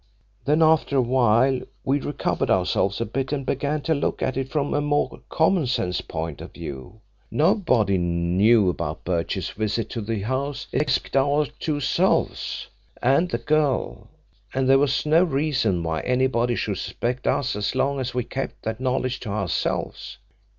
[0.45, 4.49] Then, after a while, we recovered ourselves a bit and began to look at it
[4.49, 7.01] from a more common sense point of view.
[7.29, 12.67] Nobody knew about Birchill's visit to the house except our two selves
[12.99, 14.09] and the girl,
[14.55, 18.63] and there was no reason why anybody should suspect us as long as we kept
[18.63, 20.17] that knowledge to ourselves.